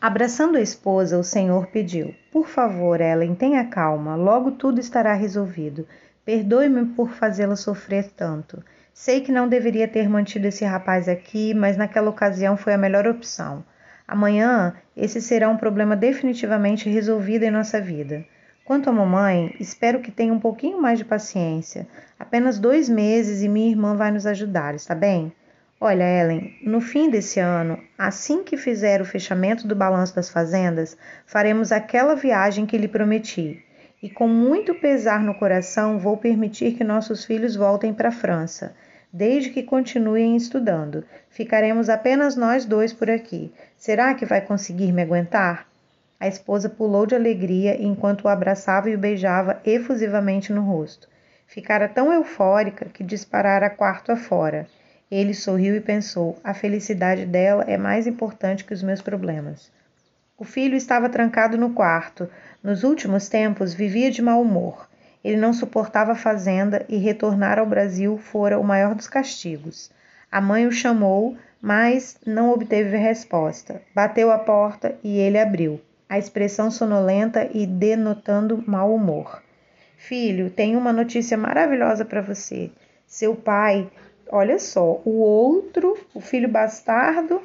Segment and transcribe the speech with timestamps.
[0.00, 5.88] Abraçando a esposa, o Senhor pediu: Por favor, Ellen, tenha calma, logo tudo estará resolvido.
[6.24, 8.62] Perdoe-me por fazê-la sofrer tanto.
[8.94, 13.08] Sei que não deveria ter mantido esse rapaz aqui, mas naquela ocasião foi a melhor
[13.08, 13.64] opção.
[14.06, 18.24] Amanhã, esse será um problema definitivamente resolvido em nossa vida.
[18.64, 21.88] Quanto à mamãe, espero que tenha um pouquinho mais de paciência.
[22.16, 25.32] Apenas dois meses e minha irmã vai nos ajudar, está bem?
[25.80, 30.96] Olha, Ellen, no fim desse ano, assim que fizer o fechamento do balanço das fazendas,
[31.24, 33.64] faremos aquela viagem que lhe prometi.
[34.02, 38.74] E com muito pesar no coração, vou permitir que nossos filhos voltem para a França,
[39.12, 41.04] desde que continuem estudando.
[41.30, 43.52] Ficaremos apenas nós dois por aqui.
[43.76, 45.68] Será que vai conseguir me aguentar?
[46.18, 51.08] A esposa pulou de alegria enquanto o abraçava e o beijava efusivamente no rosto.
[51.46, 54.66] Ficara tão eufórica que disparara quarto afora.
[55.10, 59.70] Ele sorriu e pensou: a felicidade dela é mais importante que os meus problemas.
[60.36, 62.28] O filho estava trancado no quarto.
[62.62, 64.88] Nos últimos tempos vivia de mau humor.
[65.24, 69.90] Ele não suportava a fazenda e retornar ao Brasil fora o maior dos castigos.
[70.30, 73.82] A mãe o chamou, mas não obteve resposta.
[73.94, 79.42] Bateu a porta e ele abriu, a expressão sonolenta e denotando mau humor.
[79.96, 82.70] Filho, tenho uma notícia maravilhosa para você.
[83.06, 83.90] Seu pai
[84.30, 87.40] olha só, o outro, o filho bastardo,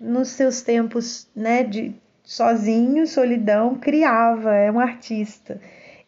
[0.00, 5.60] nos seus tempos, né, de sozinho, solidão, criava, é um artista.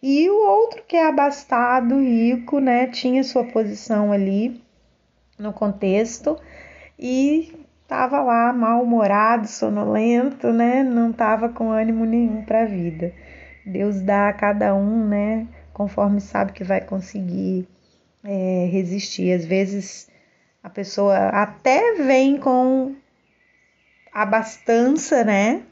[0.02, 4.62] E o outro que é abastado, rico, né, tinha sua posição ali
[5.38, 6.38] no contexto
[6.98, 13.12] e estava lá mal-humorado, sonolento, né, não estava com ânimo nenhum para a vida.
[13.66, 17.68] Deus dá a cada um, né, conforme sabe que vai conseguir
[18.24, 19.32] é, resistir.
[19.32, 20.09] Às vezes
[20.62, 22.94] a pessoa até vem com
[24.12, 25.62] abastança, né?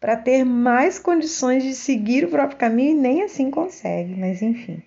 [0.00, 4.82] Para ter mais condições de seguir o próprio caminho e nem assim consegue, mas enfim.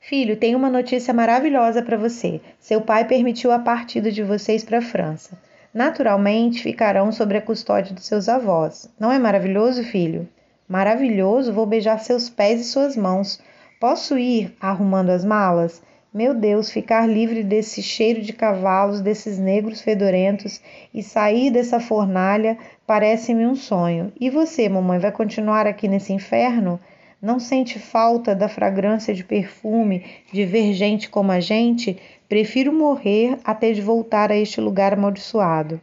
[0.00, 2.40] Filho, tenho uma notícia maravilhosa para você.
[2.58, 5.38] Seu pai permitiu a partida de vocês para a França.
[5.72, 8.88] Naturalmente, ficarão sob a custódia dos seus avós.
[8.98, 10.28] Não é maravilhoso, filho?
[10.68, 13.40] Maravilhoso, vou beijar seus pés e suas mãos.
[13.80, 15.82] Posso ir arrumando as malas?
[16.14, 20.60] Meu Deus, ficar livre desse cheiro de cavalos, desses negros fedorentos
[20.94, 24.12] e sair dessa fornalha parece-me um sonho.
[24.20, 26.78] E você, mamãe, vai continuar aqui nesse inferno?
[27.20, 31.98] Não sente falta da fragrância de perfume, de ver gente como a gente?
[32.28, 35.80] Prefiro morrer até de voltar a este lugar amaldiçoado.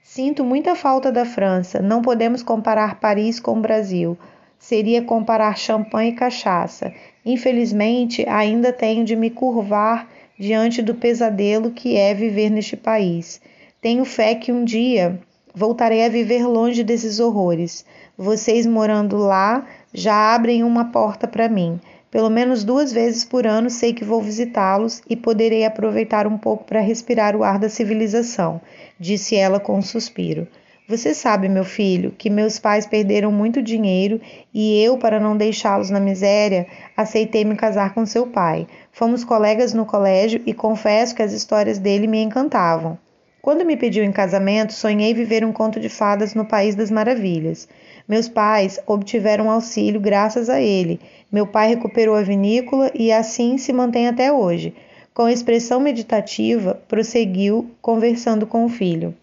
[0.00, 1.82] Sinto muita falta da França.
[1.82, 4.16] Não podemos comparar Paris com o Brasil.
[4.62, 6.94] Seria comparar champanhe e cachaça.
[7.26, 10.08] Infelizmente, ainda tenho de me curvar
[10.38, 13.40] diante do pesadelo que é viver neste país.
[13.80, 15.18] Tenho fé que um dia
[15.52, 17.84] voltarei a viver longe desses horrores.
[18.16, 21.80] Vocês morando lá já abrem uma porta para mim.
[22.08, 26.62] Pelo menos duas vezes por ano sei que vou visitá-los e poderei aproveitar um pouco
[26.62, 28.60] para respirar o ar da civilização,
[28.96, 30.46] disse ela com um suspiro.
[30.92, 34.20] Você sabe, meu filho, que meus pais perderam muito dinheiro
[34.52, 38.66] e eu, para não deixá-los na miséria, aceitei me casar com seu pai.
[38.92, 42.98] Fomos colegas no colégio e confesso que as histórias dele me encantavam.
[43.40, 47.66] Quando me pediu em casamento, sonhei viver um conto de fadas no País das Maravilhas.
[48.06, 51.00] Meus pais obtiveram auxílio graças a ele.
[51.32, 54.74] Meu pai recuperou a vinícola e assim se mantém até hoje.
[55.14, 59.14] Com expressão meditativa, prosseguiu, conversando com o filho.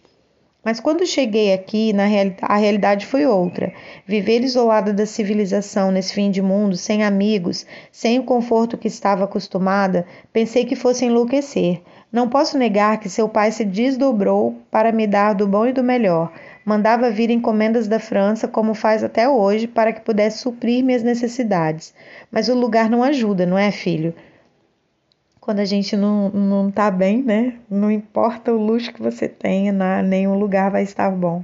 [0.63, 3.71] Mas quando cheguei aqui, na real, a realidade foi outra.
[4.05, 9.23] Viver isolada da civilização nesse fim de mundo, sem amigos, sem o conforto que estava
[9.23, 11.81] acostumada, pensei que fosse enlouquecer.
[12.11, 15.83] Não posso negar que seu pai se desdobrou para me dar do bom e do
[15.83, 16.31] melhor.
[16.65, 21.93] Mandava vir encomendas da França, como faz até hoje, para que pudesse suprir minhas necessidades.
[22.29, 24.13] Mas o lugar não ajuda, não é, filho?
[25.39, 27.55] Quando a gente não, não tá bem, né?
[27.69, 31.43] Não importa o luxo que você tenha, na, nenhum lugar vai estar bom.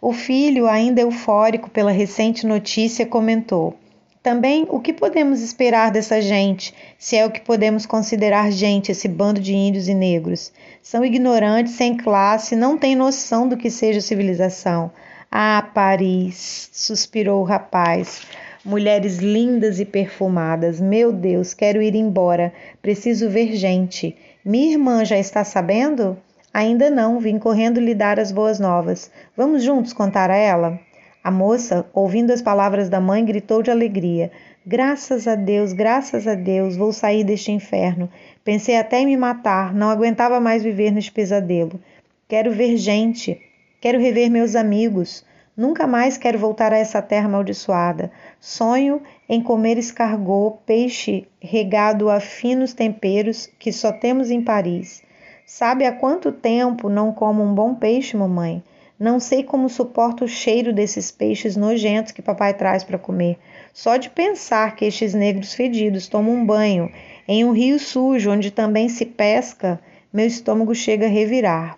[0.00, 3.74] O filho, ainda eufórico pela recente notícia, comentou:
[4.22, 9.08] Também o que podemos esperar dessa gente, se é o que podemos considerar gente, esse
[9.08, 10.52] bando de índios e negros?
[10.82, 14.90] São ignorantes, sem classe, não têm noção do que seja civilização.
[15.30, 18.20] Ah, Paris, suspirou o rapaz
[18.64, 20.80] mulheres lindas e perfumadas.
[20.80, 22.52] Meu Deus, quero ir embora.
[22.80, 24.16] Preciso ver gente.
[24.44, 26.16] Minha irmã já está sabendo?
[26.52, 29.10] Ainda não, vim correndo lhe dar as boas novas.
[29.36, 30.78] Vamos juntos contar a ela?
[31.22, 34.30] A moça, ouvindo as palavras da mãe, gritou de alegria.
[34.66, 38.08] Graças a Deus, graças a Deus, vou sair deste inferno.
[38.44, 41.80] Pensei até em me matar, não aguentava mais viver neste pesadelo.
[42.28, 43.40] Quero ver gente,
[43.80, 45.24] quero rever meus amigos.
[45.56, 48.10] Nunca mais quero voltar a essa terra amaldiçoada.
[48.40, 55.02] Sonho em comer escargot, peixe regado a finos temperos que só temos em Paris.
[55.46, 58.64] Sabe há quanto tempo não como um bom peixe, mamãe?
[58.98, 63.38] Não sei como suporto o cheiro desses peixes nojentos que papai traz para comer.
[63.72, 66.90] Só de pensar que estes negros fedidos tomam um banho
[67.28, 69.80] em um rio sujo onde também se pesca,
[70.12, 71.76] meu estômago chega a revirar.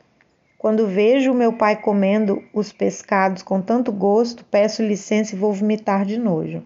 [0.58, 6.04] Quando vejo meu pai comendo os pescados com tanto gosto, peço licença e vou vomitar
[6.04, 6.62] de nojo.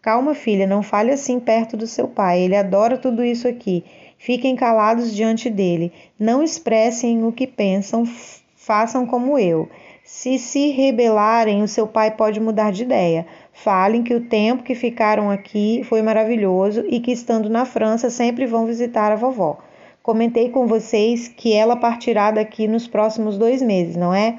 [0.00, 2.40] Calma, filha, não fale assim perto do seu pai.
[2.40, 3.84] Ele adora tudo isso aqui.
[4.18, 5.92] Fiquem calados diante dele.
[6.18, 8.04] Não expressem o que pensam,
[8.54, 9.68] façam como eu.
[10.02, 13.26] Se se rebelarem, o seu pai pode mudar de ideia.
[13.52, 18.46] Falem que o tempo que ficaram aqui foi maravilhoso e que, estando na França, sempre
[18.46, 19.58] vão visitar a vovó.
[20.04, 24.38] Comentei com vocês que ela partirá daqui nos próximos dois meses, não é?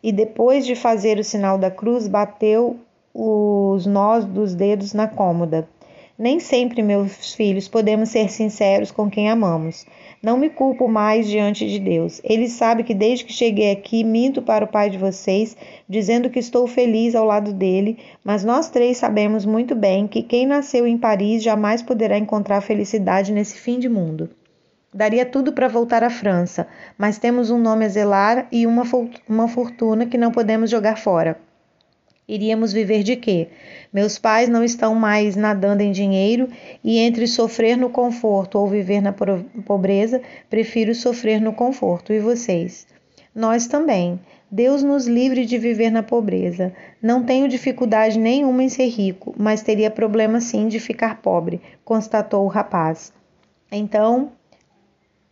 [0.00, 2.76] E depois de fazer o sinal da cruz, bateu
[3.12, 5.68] os nós dos dedos na cômoda.
[6.16, 9.84] Nem sempre, meus filhos, podemos ser sinceros com quem amamos.
[10.22, 12.20] Não me culpo mais diante de Deus.
[12.22, 15.56] Ele sabe que desde que cheguei aqui minto para o pai de vocês,
[15.88, 20.46] dizendo que estou feliz ao lado dele, mas nós três sabemos muito bem que quem
[20.46, 24.30] nasceu em Paris jamais poderá encontrar felicidade nesse fim de mundo.
[24.92, 26.66] Daria tudo para voltar à França,
[26.98, 28.82] mas temos um nome a zelar e uma,
[29.28, 31.38] uma fortuna que não podemos jogar fora.
[32.26, 33.48] Iríamos viver de quê?
[33.92, 36.48] Meus pais não estão mais nadando em dinheiro
[36.82, 39.12] e entre sofrer no conforto ou viver na
[39.64, 42.12] pobreza, prefiro sofrer no conforto.
[42.12, 42.86] E vocês?
[43.34, 44.18] Nós também.
[44.50, 46.72] Deus nos livre de viver na pobreza.
[47.00, 52.44] Não tenho dificuldade nenhuma em ser rico, mas teria problema sim de ficar pobre, constatou
[52.44, 53.12] o rapaz.
[53.70, 54.32] Então,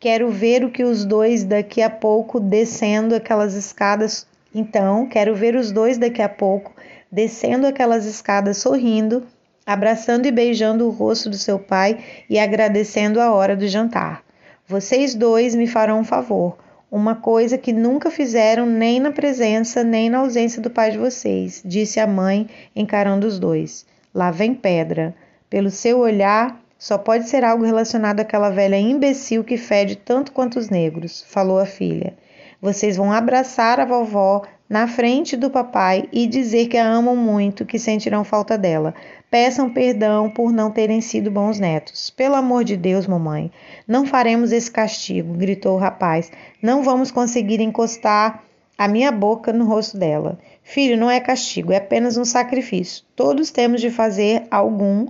[0.00, 4.26] quero ver o que os dois daqui a pouco descendo aquelas escadas.
[4.54, 6.72] Então, quero ver os dois daqui a pouco
[7.10, 9.26] descendo aquelas escadas sorrindo,
[9.66, 11.98] abraçando e beijando o rosto do seu pai
[12.28, 14.22] e agradecendo a hora do jantar.
[14.66, 16.58] Vocês dois me farão um favor,
[16.90, 21.62] uma coisa que nunca fizeram nem na presença nem na ausência do pai de vocês,
[21.64, 23.86] disse a mãe, encarando os dois.
[24.14, 25.14] Lá vem pedra.
[25.50, 30.58] Pelo seu olhar, só pode ser algo relacionado àquela velha imbecil que fede tanto quanto
[30.58, 32.16] os negros, falou a filha.
[32.62, 37.64] Vocês vão abraçar a vovó, na frente do papai e dizer que a amam muito,
[37.64, 38.94] que sentirão falta dela.
[39.30, 42.10] Peçam perdão por não terem sido bons netos.
[42.10, 43.50] Pelo amor de Deus, mamãe,
[43.86, 46.30] não faremos esse castigo, gritou o rapaz.
[46.62, 48.42] Não vamos conseguir encostar
[48.76, 50.38] a minha boca no rosto dela.
[50.62, 53.04] Filho, não é castigo, é apenas um sacrifício.
[53.16, 55.06] Todos temos de fazer algum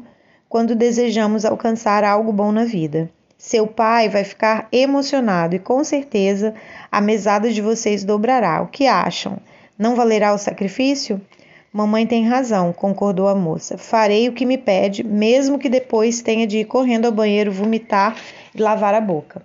[0.48, 3.10] quando desejamos alcançar algo bom na vida.
[3.36, 6.54] Seu pai vai ficar emocionado e com certeza
[6.90, 8.62] a mesada de vocês dobrará.
[8.62, 9.38] O que acham?
[9.78, 11.20] Não valerá o sacrifício?
[11.72, 13.78] Mamãe tem razão, concordou a moça.
[13.78, 18.16] Farei o que me pede, mesmo que depois tenha de ir correndo ao banheiro, vomitar
[18.54, 19.42] e lavar a boca.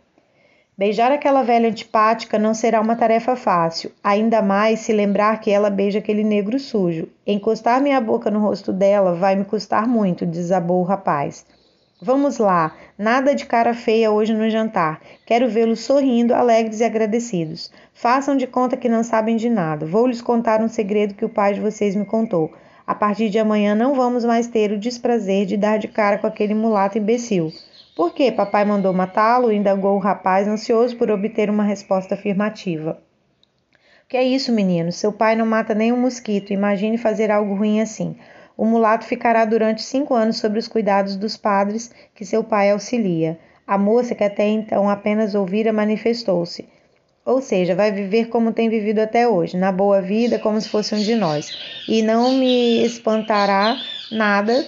[0.75, 5.69] Beijar aquela velha antipática não será uma tarefa fácil, ainda mais se lembrar que ela
[5.69, 7.07] beija aquele negro sujo.
[7.27, 11.45] Encostar minha boca no rosto dela vai me custar muito, desabou o rapaz.
[12.01, 14.99] Vamos lá, nada de cara feia hoje no jantar.
[15.27, 17.71] Quero vê-los sorrindo, alegres e agradecidos.
[17.93, 19.85] Façam de conta que não sabem de nada.
[19.85, 22.51] Vou lhes contar um segredo que o pai de vocês me contou.
[22.85, 26.25] A partir de amanhã não vamos mais ter o desprazer de dar de cara com
[26.25, 27.53] aquele mulato imbecil.
[27.95, 29.51] Por que papai mandou matá-lo?
[29.51, 32.99] indagou o rapaz, ansioso por obter uma resposta afirmativa.
[34.09, 34.91] Que é isso, menino?
[34.91, 36.51] Seu pai não mata nem um mosquito.
[36.51, 38.15] Imagine fazer algo ruim assim.
[38.57, 43.39] O mulato ficará durante cinco anos sob os cuidados dos padres que seu pai auxilia.
[43.65, 46.67] A moça, que até então apenas ouvira, manifestou-se.
[47.25, 50.93] Ou seja, vai viver como tem vivido até hoje, na boa vida, como se fosse
[50.93, 51.49] um de nós.
[51.87, 53.77] E não me espantará
[54.11, 54.65] nada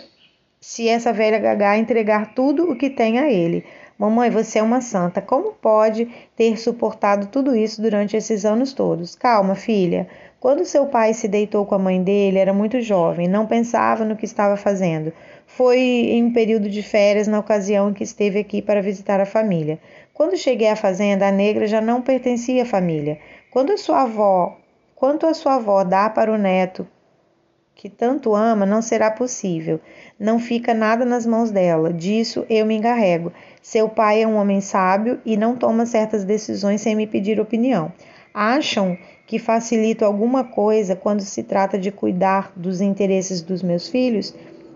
[0.67, 3.63] se essa velha gagá entregar tudo o que tem a ele.
[3.99, 5.21] Mamãe, você é uma santa.
[5.21, 9.15] Como pode ter suportado tudo isso durante esses anos todos?
[9.15, 10.07] Calma, filha.
[10.39, 14.15] Quando seu pai se deitou com a mãe dele, era muito jovem, não pensava no
[14.15, 15.13] que estava fazendo.
[15.45, 19.25] Foi em um período de férias, na ocasião em que esteve aqui para visitar a
[19.25, 19.77] família.
[20.15, 23.19] Quando cheguei à fazenda, a negra já não pertencia à família.
[23.51, 24.57] Quando a sua avó,
[24.95, 26.87] quanto a sua avó dá para o neto
[27.75, 29.81] que tanto ama, não será possível.
[30.17, 31.91] Não fica nada nas mãos dela.
[31.91, 33.33] Disso eu me encarrego.
[33.61, 37.91] Seu pai é um homem sábio e não toma certas decisões sem me pedir opinião.
[38.33, 44.33] Acham que facilito alguma coisa quando se trata de cuidar dos interesses dos meus filhos,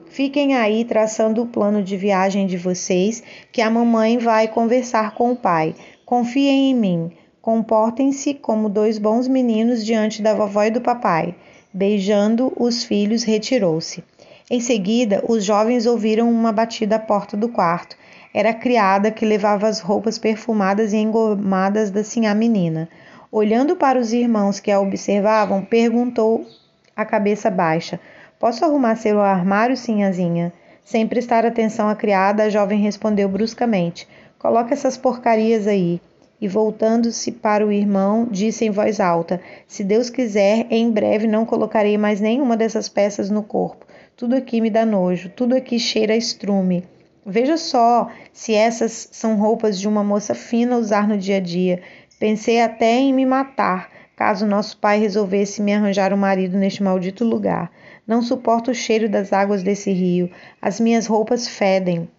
[0.10, 5.32] fiquem aí traçando o plano de viagem de vocês, que a mamãe vai conversar com
[5.32, 5.76] o pai.
[6.06, 7.12] Confiem em mim.
[7.42, 11.36] Comportem-se como dois bons meninos diante da vovó e do papai.
[11.72, 14.04] Beijando os filhos, retirou-se.
[14.50, 17.96] Em seguida, os jovens ouviram uma batida à porta do quarto.
[18.34, 22.90] Era a criada que levava as roupas perfumadas e engomadas da sinhá menina.
[23.32, 26.48] Olhando para os irmãos que a observavam, perguntou
[26.96, 28.00] a cabeça baixa:
[28.40, 30.52] Posso arrumar seu armário, sinhazinha?
[30.84, 34.08] Sem prestar atenção à criada, a jovem respondeu bruscamente:
[34.40, 36.02] Coloca essas porcarias aí.
[36.42, 41.46] E voltando-se para o irmão, disse em voz alta: Se Deus quiser, em breve não
[41.46, 43.86] colocarei mais nenhuma dessas peças no corpo.
[44.16, 46.84] Tudo aqui me dá nojo, tudo aqui cheira a estrume.
[47.26, 51.82] Veja só se essas são roupas de uma moça fina usar no dia a dia.
[52.20, 57.24] Pensei até em me matar, caso nosso pai resolvesse me arranjar um marido neste maldito
[57.24, 57.72] lugar.
[58.08, 60.32] Não suporto o cheiro das águas desse rio.
[60.62, 62.10] As minhas roupas fedem.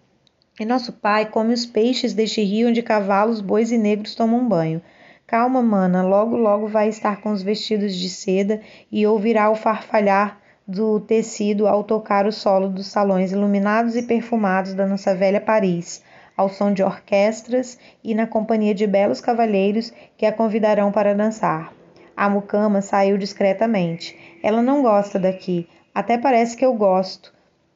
[0.59, 4.81] E nosso pai come os peixes deste rio onde cavalos, bois e negros tomam banho.
[5.25, 8.59] Calma, mana, logo logo vai estar com os vestidos de seda
[8.91, 14.73] e ouvirá o farfalhar do tecido ao tocar o solo dos salões iluminados e perfumados
[14.73, 16.03] da nossa velha Paris,
[16.35, 21.73] ao som de orquestras e na companhia de belos cavalheiros que a convidarão para dançar.
[22.15, 24.17] A mucama saiu discretamente.
[24.43, 27.33] Ela não gosta daqui, até parece que eu gosto.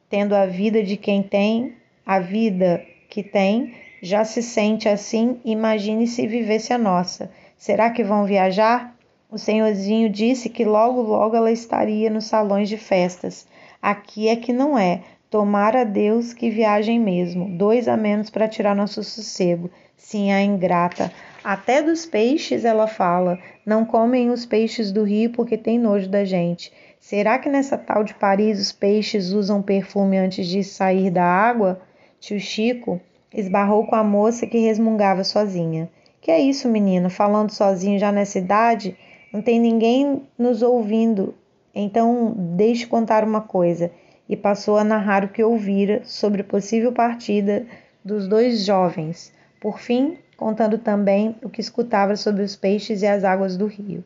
[0.10, 1.74] Tendo a vida de quem tem,
[2.06, 7.32] a vida que tem, já se sente assim, imagine se vivesse a nossa.
[7.58, 8.96] Será que vão viajar?
[9.32, 13.48] O senhorzinho disse que logo logo ela estaria nos salões de festas.
[13.82, 15.02] Aqui é que não é.
[15.30, 17.58] Tomara a Deus que viajem mesmo.
[17.58, 19.72] Dois a menos para tirar nosso sossego.
[19.98, 21.12] Sim, a ingrata.
[21.44, 23.40] Até dos peixes ela fala.
[23.66, 26.72] Não comem os peixes do rio porque tem nojo da gente.
[27.00, 31.82] Será que nessa tal de Paris os peixes usam perfume antes de sair da água?
[32.25, 33.00] Tio Chico
[33.32, 35.88] esbarrou com a moça que resmungava sozinha.
[36.20, 37.08] Que é isso, menino?
[37.08, 38.98] Falando sozinho já nessa idade?
[39.32, 41.36] Não tem ninguém nos ouvindo.
[41.75, 43.91] Então, deixe contar uma coisa.
[44.27, 47.67] E passou a narrar o que ouvira sobre a possível partida
[48.03, 49.32] dos dois jovens.
[49.62, 54.03] Por fim, contando também o que escutava sobre os peixes e as águas do rio.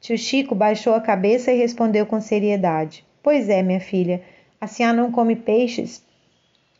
[0.00, 4.22] Tio Chico baixou a cabeça e respondeu com seriedade: Pois é, minha filha,
[4.58, 6.07] a senhora não come peixes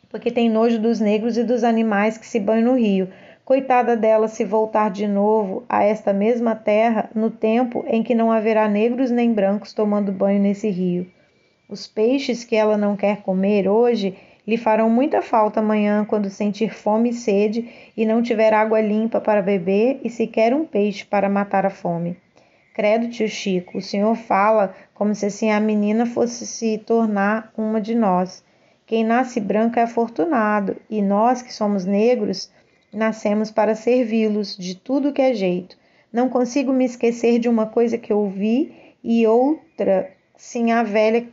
[0.09, 3.09] porque tem nojo dos negros e dos animais que se banham no rio.
[3.45, 8.31] Coitada dela se voltar de novo a esta mesma terra no tempo em que não
[8.31, 11.07] haverá negros nem brancos tomando banho nesse rio.
[11.67, 14.15] Os peixes que ela não quer comer hoje
[14.47, 19.21] lhe farão muita falta amanhã quando sentir fome e sede e não tiver água limpa
[19.21, 22.17] para beber e sequer um peixe para matar a fome.
[22.73, 27.79] Credo, tio Chico, o senhor fala como se assim a menina fosse se tornar uma
[27.79, 28.43] de nós.
[28.89, 32.49] Quem nasce branco é afortunado, e nós que somos negros
[32.91, 35.77] nascemos para servi-los de tudo que é jeito.
[36.11, 41.27] Não consigo me esquecer de uma coisa que ouvi e outra, sim, a velha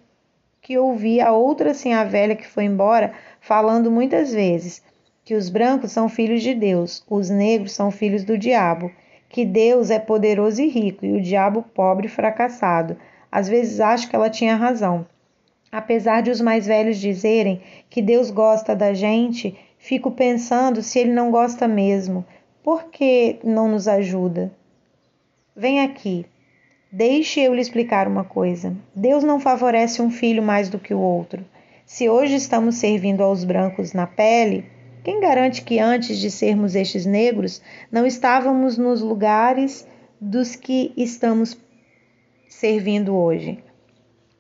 [0.61, 4.83] que ouvi, a outra, sim, a velha que foi embora, falando muitas vezes
[5.25, 8.93] que os brancos são filhos de Deus, os negros são filhos do diabo
[9.31, 12.99] que Deus é poderoso e rico e o diabo pobre e fracassado.
[13.33, 15.07] Às vezes acho que ela tinha razão.
[15.71, 21.13] Apesar de os mais velhos dizerem que Deus gosta da gente, fico pensando se ele
[21.13, 22.25] não gosta mesmo.
[22.63, 24.53] Por que não nos ajuda?
[25.55, 26.27] Vem aqui.
[26.91, 28.77] Deixe eu lhe explicar uma coisa.
[28.95, 31.45] Deus não favorece um filho mais do que o outro.
[31.85, 34.65] Se hoje estamos servindo aos brancos na pele,
[35.05, 39.87] quem garante que antes de sermos estes negros não estávamos nos lugares
[40.21, 41.57] dos que estamos
[42.49, 43.63] servindo hoje?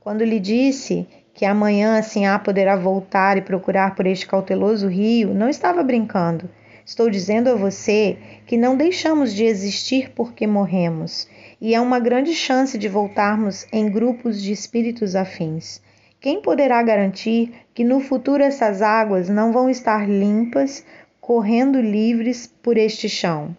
[0.06, 5.34] Quando lhe disse que amanhã assim há poderá voltar e procurar por este cauteloso rio,
[5.34, 6.48] não estava brincando.
[6.86, 11.28] Estou dizendo a você que não deixamos de existir porque morremos,
[11.60, 15.82] e há uma grande chance de voltarmos em grupos de espíritos afins.
[16.20, 20.86] Quem poderá garantir que no futuro essas águas não vão estar limpas,
[21.20, 23.56] correndo livres por este chão?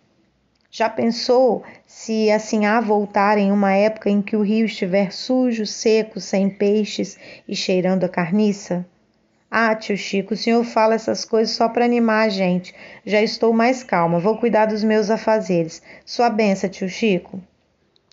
[0.77, 5.65] Já pensou se assim há voltar em uma época em que o rio estiver sujo,
[5.65, 7.17] seco, sem peixes
[7.47, 8.85] e cheirando a carniça?
[9.49, 12.75] Ah, tio Chico, o senhor fala essas coisas só para animar a gente.
[13.03, 15.81] Já estou mais calma, vou cuidar dos meus afazeres.
[16.05, 17.41] Sua benção, tio Chico.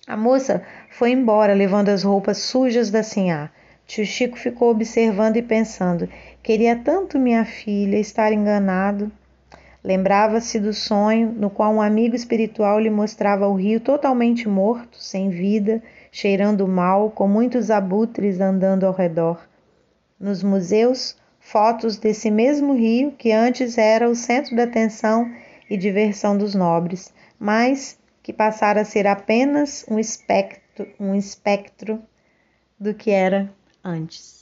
[0.07, 3.51] A moça foi embora, levando as roupas sujas da sinhá.
[3.85, 6.09] Tio Chico ficou observando e pensando:
[6.41, 9.11] queria tanto minha filha estar enganado.
[9.85, 15.29] Lembrava-se do sonho no qual um amigo espiritual lhe mostrava o rio totalmente morto, sem
[15.29, 15.79] vida,
[16.11, 19.47] cheirando mal, com muitos abutres andando ao redor.
[20.19, 25.31] Nos museus, fotos desse mesmo rio que antes era o centro da atenção
[25.69, 32.01] e diversão dos nobres, mas que passara a ser apenas um espectro, um espectro
[32.79, 34.34] do que era antes.